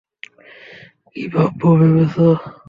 [1.07, 2.27] কী ভাববো ভেবেছো?